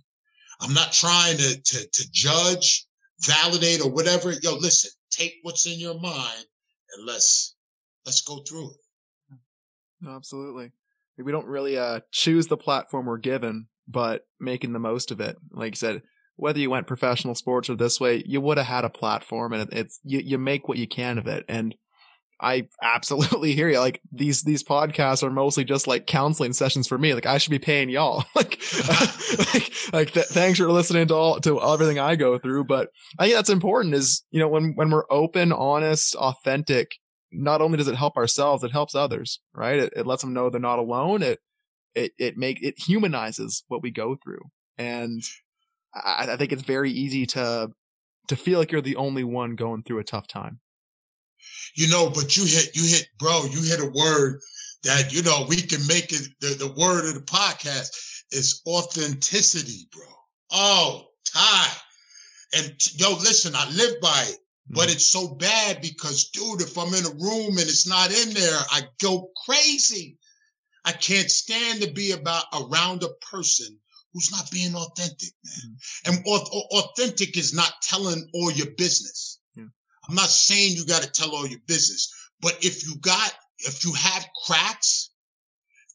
[0.62, 2.88] I'm not trying to, to, to judge,
[3.22, 4.32] validate, or whatever.
[4.32, 6.46] Yo, listen, take what's in your mind
[6.96, 7.56] and let's
[8.06, 9.38] let's go through it.
[10.02, 10.72] No, absolutely.
[11.18, 15.38] We don't really uh, choose the platform we're given, but making the most of it.
[15.52, 16.04] Like you said,
[16.36, 19.72] whether you went professional sports or this way, you would have had a platform, and
[19.74, 21.44] it's you, you make what you can of it.
[21.48, 21.76] And
[22.40, 23.80] I absolutely hear you.
[23.80, 27.14] Like these these podcasts are mostly just like counseling sessions for me.
[27.14, 28.26] Like I should be paying y'all.
[28.36, 28.62] like
[29.54, 32.66] like, like th- thanks for listening to all to everything I go through.
[32.66, 33.96] But I think that's important.
[33.96, 36.92] Is you know when when we're open, honest, authentic.
[37.30, 39.42] Not only does it help ourselves, it helps others.
[39.54, 39.80] Right?
[39.80, 41.24] It, it lets them know they're not alone.
[41.24, 41.40] It
[41.96, 44.42] it it make it humanizes what we go through,
[44.78, 45.24] and
[45.94, 47.72] I, I think it's very easy to
[48.28, 50.60] to feel like you're the only one going through a tough time
[51.76, 54.42] you know, but you hit, you hit, bro, you hit a word
[54.84, 57.90] that, you know, we can make it the, the word of the podcast
[58.32, 60.06] is authenticity, bro.
[60.52, 61.68] Oh, Ty.
[62.54, 64.38] And yo, listen, I live by it,
[64.70, 64.92] but mm-hmm.
[64.92, 68.60] it's so bad because, dude, if I'm in a room and it's not in there,
[68.72, 70.18] I go crazy.
[70.86, 73.78] I can't stand to be about around a person
[74.14, 75.76] who's not being authentic, man.
[76.06, 76.16] Mm-hmm.
[76.16, 79.37] And authentic is not telling all your business.
[80.08, 83.84] I'm not saying you got to tell all your business, but if you got, if
[83.84, 85.12] you have cracks,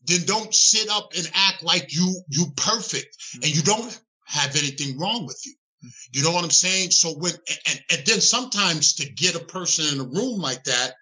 [0.07, 3.45] then don't sit up and act like you, you perfect mm-hmm.
[3.45, 5.53] and you don't have anything wrong with you.
[5.53, 5.89] Mm-hmm.
[6.13, 6.91] You know what I'm saying?
[6.91, 7.33] So when,
[7.69, 10.95] and, and then sometimes to get a person in a room like that,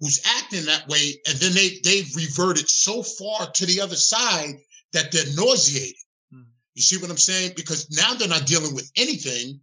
[0.00, 4.54] who's acting that way, and then they, they've reverted so far to the other side
[4.92, 5.96] that they're nauseated.
[6.34, 6.42] Mm-hmm.
[6.74, 7.52] You see what I'm saying?
[7.56, 9.60] Because now they're not dealing with anything.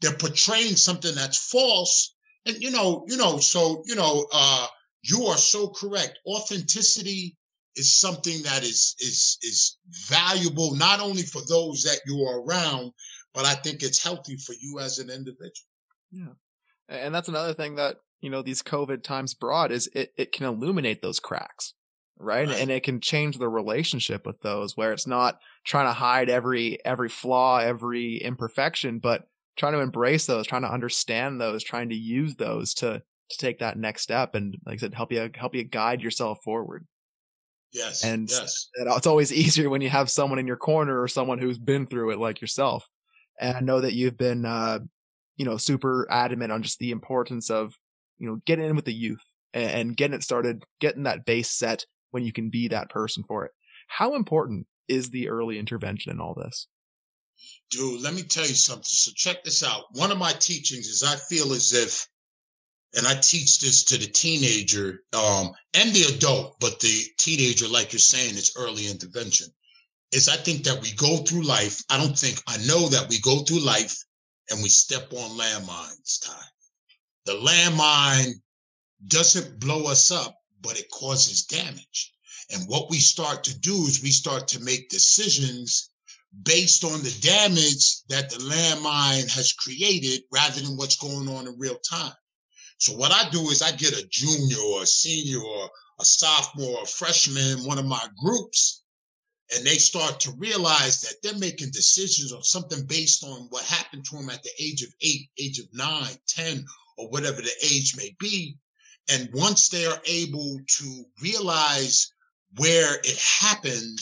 [0.00, 2.15] They're portraying something that's false
[2.46, 4.66] and you know, you know, so you know, uh,
[5.02, 6.18] you are so correct.
[6.26, 7.36] Authenticity
[7.74, 9.78] is something that is is is
[10.08, 12.92] valuable not only for those that you are around,
[13.34, 15.52] but I think it's healthy for you as an individual.
[16.10, 16.32] Yeah,
[16.88, 20.46] and that's another thing that you know these COVID times brought is it it can
[20.46, 21.74] illuminate those cracks.
[22.18, 22.48] Right?
[22.48, 22.58] right?
[22.58, 26.78] And it can change the relationship with those where it's not trying to hide every
[26.82, 31.96] every flaw, every imperfection, but trying to embrace those, trying to understand those, trying to
[31.96, 35.54] use those to to take that next step and like I said, help you help
[35.54, 36.86] you guide yourself forward.
[37.72, 38.04] Yes.
[38.04, 38.68] And yes.
[38.74, 42.10] it's always easier when you have someone in your corner or someone who's been through
[42.10, 42.88] it like yourself.
[43.40, 44.78] And I know that you've been uh,
[45.36, 47.74] you know, super adamant on just the importance of,
[48.18, 51.50] you know, getting in with the youth and, and getting it started, getting that base
[51.50, 53.52] set when you can be that person for it.
[53.88, 56.68] How important is the early intervention in all this?
[57.70, 58.84] Dude, let me tell you something.
[58.84, 59.84] So check this out.
[59.92, 62.08] One of my teachings is I feel as if,
[62.94, 67.92] and I teach this to the teenager um, and the adult, but the teenager, like
[67.92, 69.48] you're saying, is early intervention.
[70.12, 71.82] is I think that we go through life.
[71.90, 73.96] I don't think I know that we go through life
[74.50, 76.44] and we step on landmines, Ty.
[77.26, 78.40] The landmine
[79.08, 82.12] doesn't blow us up, but it causes damage.
[82.50, 85.90] And what we start to do is we start to make decisions
[86.42, 91.58] based on the damage that the landmine has created rather than what's going on in
[91.58, 92.12] real time.
[92.78, 96.78] So what I do is I get a junior or a senior or a sophomore
[96.78, 98.82] or a freshman in one of my groups,
[99.54, 104.04] and they start to realize that they're making decisions on something based on what happened
[104.04, 106.66] to them at the age of eight, age of nine, 10,
[106.98, 108.56] or whatever the age may be.
[109.08, 112.12] And once they are able to realize
[112.56, 113.98] where it happened,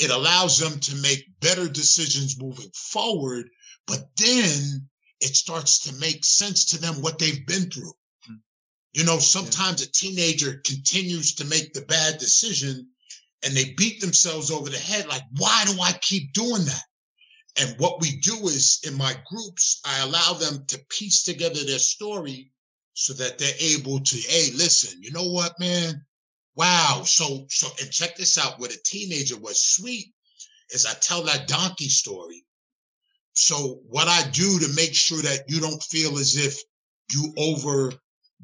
[0.00, 3.48] it allows them to make better decisions moving forward.
[3.86, 4.88] But then
[5.20, 7.92] it starts to make sense to them what they've been through.
[8.26, 8.36] Hmm.
[8.94, 9.88] You know, sometimes yeah.
[9.88, 12.88] a teenager continues to make the bad decision
[13.44, 16.84] and they beat themselves over the head like, why do I keep doing that?
[17.58, 21.78] And what we do is in my groups, I allow them to piece together their
[21.78, 22.52] story
[22.94, 26.04] so that they're able to, hey, listen, you know what, man?
[26.56, 27.02] Wow.
[27.04, 28.58] So, so, and check this out.
[28.58, 30.12] What a teenager was sweet
[30.70, 32.44] is I tell that donkey story
[33.34, 36.60] so what I do to make sure that you don't feel as if
[37.12, 37.92] you over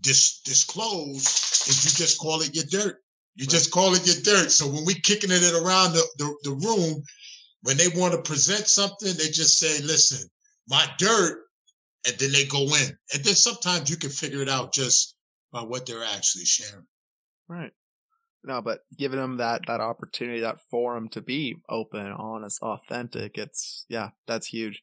[0.01, 1.27] dis- disclose
[1.67, 3.03] is you just call it your dirt.
[3.35, 3.51] You right.
[3.51, 4.51] just call it your dirt.
[4.51, 7.03] So when we kicking it around the, the, the room,
[7.63, 10.29] when they want to present something, they just say, listen,
[10.69, 11.43] my dirt,
[12.07, 12.97] and then they go in.
[13.13, 15.17] And then sometimes you can figure it out just
[15.53, 16.87] by what they're actually sharing.
[17.49, 17.73] Right.
[18.47, 23.85] No, but giving them that that opportunity, that forum to be open, honest, authentic, it's
[23.89, 24.83] yeah, that's huge.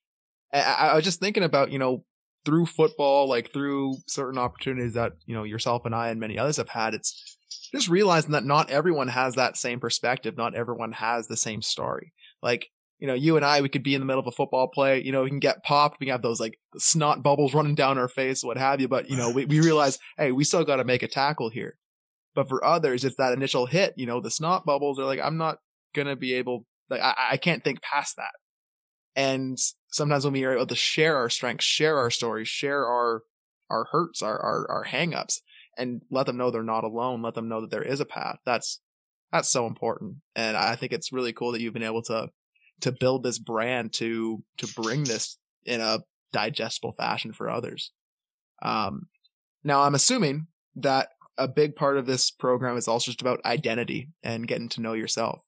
[0.54, 2.04] I, I was just thinking about you know
[2.46, 6.58] through football, like through certain opportunities that you know yourself and I and many others
[6.58, 6.94] have had.
[6.94, 7.38] It's
[7.74, 10.36] just realizing that not everyone has that same perspective.
[10.36, 12.12] Not everyone has the same story.
[12.42, 12.68] Like
[13.00, 15.02] you know, you and I, we could be in the middle of a football play.
[15.02, 16.02] You know, we can get popped.
[16.02, 18.90] We have those like snot bubbles running down our face, what have you.
[18.90, 21.78] But you know, we, we realize, hey, we still got to make a tackle here.
[22.36, 25.38] But for others, it's that initial hit, you know, the snot bubbles are like, I'm
[25.38, 25.60] not
[25.94, 28.32] going to be able, like, I, I can't think past that.
[29.16, 29.58] And
[29.92, 33.22] sometimes when we are able to share our strengths, share our stories, share our,
[33.70, 35.42] our hurts, our, our, our hangups
[35.78, 37.22] and let them know they're not alone.
[37.22, 38.38] Let them know that there is a path.
[38.46, 38.82] That's,
[39.32, 40.16] that's so important.
[40.36, 42.30] And I think it's really cool that you've been able to,
[42.82, 46.00] to build this brand to, to bring this in a
[46.32, 47.92] digestible fashion for others.
[48.64, 49.08] Um,
[49.64, 54.10] now I'm assuming that a big part of this program is also just about identity
[54.24, 55.44] and getting to know yourself.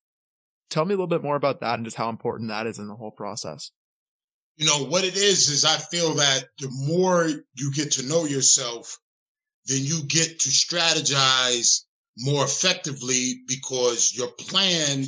[0.70, 2.88] Tell me a little bit more about that and just how important that is in
[2.88, 3.72] the whole process.
[4.58, 8.26] You know, what it is, is I feel that the more you get to know
[8.26, 8.98] yourself,
[9.66, 11.82] then you get to strategize
[12.18, 15.04] more effectively because your plan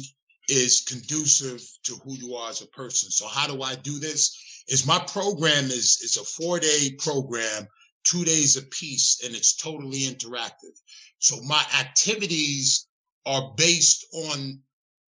[0.50, 3.10] is conducive to who you are as a person.
[3.10, 4.64] So how do I do this?
[4.68, 7.68] Is my program is is a four day program
[8.10, 10.76] two days a piece and it's totally interactive.
[11.20, 12.88] So my activities
[13.26, 14.60] are based on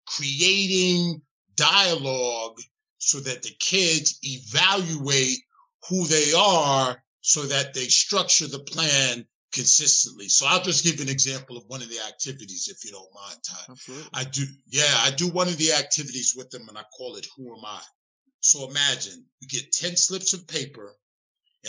[0.08, 1.22] creating
[1.56, 2.60] dialogue
[2.98, 5.40] so that the kids evaluate
[5.90, 10.28] who they are so that they structure the plan consistently.
[10.28, 13.40] So I'll just give an example of one of the activities, if you don't mind.
[13.70, 14.10] Absolutely.
[14.14, 17.28] I do, yeah, I do one of the activities with them and I call it
[17.36, 17.82] Who Am I?
[18.42, 20.96] So imagine you get 10 slips of paper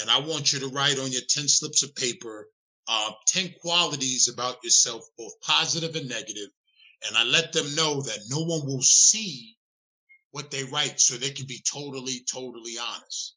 [0.00, 2.48] and I want you to write on your 10 slips of paper
[2.88, 6.48] uh, 10 qualities about yourself, both positive and negative.
[7.06, 9.56] And I let them know that no one will see
[10.30, 13.34] what they write so they can be totally, totally honest.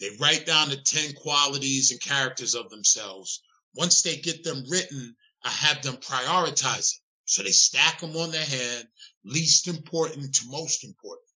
[0.00, 3.42] They write down the 10 qualities and characters of themselves.
[3.74, 7.00] Once they get them written, I have them prioritize it.
[7.26, 8.88] So they stack them on their hand,
[9.24, 11.28] least important to most important.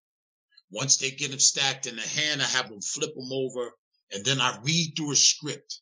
[0.71, 3.73] Once they get them stacked in the hand, I have them flip them over
[4.13, 5.81] and then I read through a script,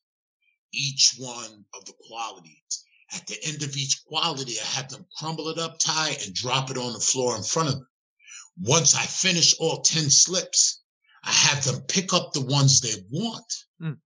[0.73, 2.85] each one of the qualities.
[3.13, 6.71] At the end of each quality, I have them crumble it up tight and drop
[6.71, 7.89] it on the floor in front of them.
[8.59, 10.81] Once I finish all 10 slips,
[11.23, 13.99] I have them pick up the ones they want, mm.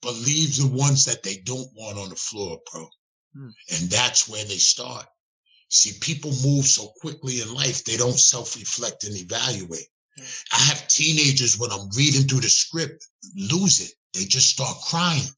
[0.00, 2.88] but leave the ones that they don't want on the floor, bro.
[3.36, 3.52] Mm.
[3.72, 5.06] And that's where they start.
[5.68, 9.88] See, people move so quickly in life, they don't self reflect and evaluate.
[10.52, 13.92] I have teenagers when I'm reading through the script lose it.
[14.14, 15.28] They just start crying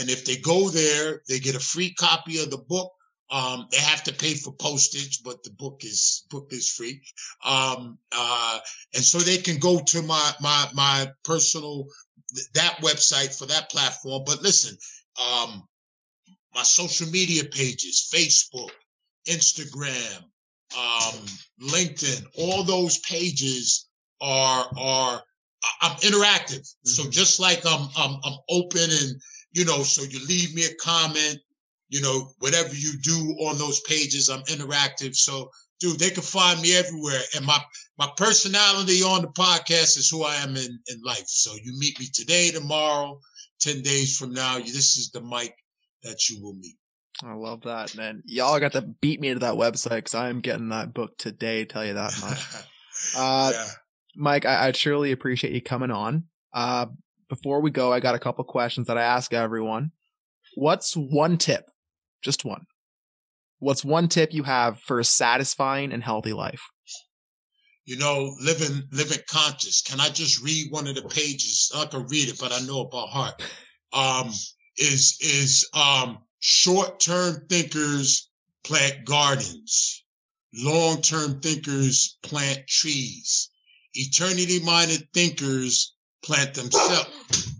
[0.01, 2.91] And if they go there, they get a free copy of the book
[3.31, 7.03] um, they have to pay for postage, but the book is book is free.
[7.45, 8.59] Um, uh,
[8.95, 11.87] and so they can go to my my my personal
[12.55, 14.23] that website for that platform.
[14.27, 14.77] But listen,
[15.21, 15.67] um,
[16.55, 18.71] my social media pages, Facebook,
[19.27, 20.25] Instagram,
[20.77, 21.27] um,
[21.63, 23.89] LinkedIn, all those pages
[24.21, 25.23] are are
[25.83, 26.61] I'm interactive.
[26.61, 26.89] Mm-hmm.
[26.89, 29.21] So just like I'm I'm I'm open and
[29.53, 31.39] you know, so you leave me a comment,
[31.89, 35.17] you know, whatever you do on those pages, I'm interactive.
[35.17, 37.21] So, dude, they can find me everywhere.
[37.35, 37.59] And my
[37.99, 41.27] my personality on the podcast is who I am in, in life.
[41.27, 43.21] So you meet me today, tomorrow,
[43.61, 44.59] 10 days from now.
[44.59, 45.57] This is the Mike
[46.03, 46.77] that you will meet.
[47.25, 48.23] I love that, man.
[48.25, 51.65] Y'all got to beat me to that website because I am getting that book today,
[51.65, 52.39] tell you that much.
[53.17, 53.67] uh, yeah.
[54.15, 56.25] Mike, I, I truly appreciate you coming on.
[56.53, 56.87] Uh,
[57.29, 59.91] before we go, I got a couple questions that I ask everyone.
[60.55, 61.69] What's one tip
[62.23, 62.67] just one.
[63.59, 66.63] What's one tip you have for a satisfying and healthy life?
[67.85, 69.83] You know, living living conscious.
[69.83, 71.73] Can I just read one of the pages?
[71.75, 73.43] I can read it, but I know it by heart.
[73.93, 74.31] Um,
[74.77, 78.31] is is um short term thinkers
[78.65, 80.05] plant gardens,
[80.55, 83.51] long term thinkers plant trees,
[83.95, 87.55] eternity minded thinkers plant themselves.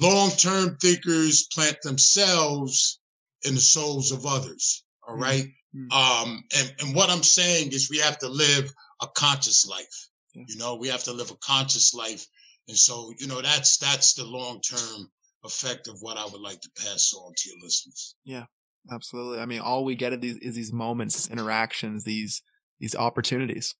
[0.00, 3.00] Long-term thinkers plant themselves
[3.44, 4.84] in the souls of others.
[5.06, 5.46] All right?
[5.74, 5.90] mm-hmm.
[5.92, 8.72] Um, and, and what I'm saying is we have to live
[9.02, 10.08] a conscious life.
[10.34, 10.44] Yeah.
[10.48, 12.24] You know, we have to live a conscious life.
[12.68, 15.10] And so, you know, that's that's the long-term
[15.44, 18.14] effect of what I would like to pass on to your listeners.
[18.24, 18.44] Yeah,
[18.92, 19.40] absolutely.
[19.40, 22.42] I mean, all we get these is these moments, interactions, these
[22.78, 23.74] these opportunities,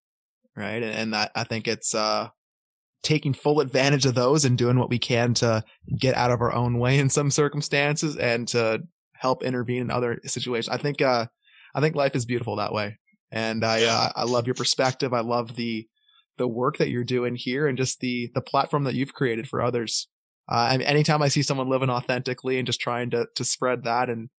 [0.56, 0.82] right?
[0.82, 2.28] And, and that, I think it's uh
[3.03, 5.64] taking full advantage of those and doing what we can to
[5.98, 8.82] get out of our own way in some circumstances and to
[9.14, 10.68] help intervene in other situations.
[10.68, 11.26] I think, uh,
[11.74, 12.98] I think life is beautiful that way.
[13.30, 15.14] And I, uh, I love your perspective.
[15.14, 15.86] I love the,
[16.36, 19.62] the work that you're doing here and just the, the platform that you've created for
[19.62, 20.09] others.
[20.51, 23.84] Uh, I mean, anytime I see someone living authentically and just trying to, to spread
[23.84, 24.30] that and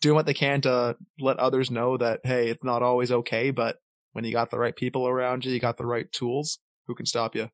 [0.00, 3.76] doing what they can to let others know that, hey, it's not always okay, but
[4.12, 7.06] when you got the right people around you, you got the right tools, who can
[7.06, 7.50] stop you?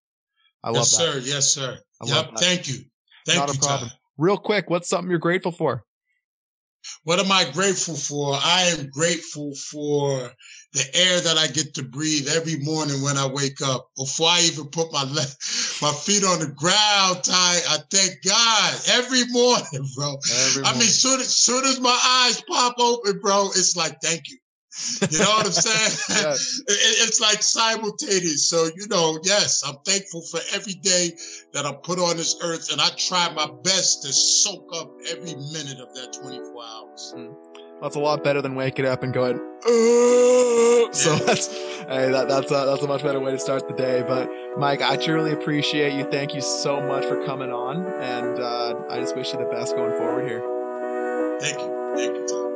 [0.66, 0.96] I love yes, that.
[0.96, 1.20] sir.
[1.22, 1.78] Yes, sir.
[2.02, 2.32] I yep.
[2.38, 2.80] Thank you.
[3.24, 3.88] Thank Not you, a problem.
[3.88, 3.94] Ty.
[4.18, 5.84] Real quick, what's something you're grateful for?
[7.04, 8.34] What am I grateful for?
[8.34, 10.32] I am grateful for
[10.72, 13.90] the air that I get to breathe every morning when I wake up.
[13.96, 15.38] Before I even put my left,
[15.82, 20.16] my feet on the ground, Ty, I thank God every morning, bro.
[20.48, 20.64] Every morning.
[20.64, 24.38] I mean, soon as soon as my eyes pop open, bro, it's like thank you.
[25.10, 25.92] You know what I'm saying?
[26.26, 26.32] Yeah.
[26.32, 28.48] It- it's like simultaneous.
[28.48, 31.12] So, you know, yes, I'm thankful for every day
[31.52, 35.34] that I'm put on this earth, and I try my best to soak up every
[35.34, 37.14] minute of that 24 hours.
[37.82, 39.36] That's a lot better than waking up and going.
[39.36, 41.18] "Ugh." So Yeah.
[41.26, 44.02] that's hey, that, that's a, that's a much better way to start the day.
[44.06, 46.04] But Mike, I truly appreciate you.
[46.10, 49.74] Thank you so much for coming on, and uh, I just wish you the best
[49.76, 50.40] going forward here.
[51.40, 51.92] Thank you.
[51.96, 52.55] Thank you, Tom.